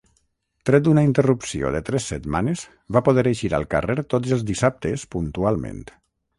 [0.69, 2.65] Tret d’una interrupció de tres setmanes,
[2.97, 5.89] va poder eixir al carrer tots els dissabtes puntualment.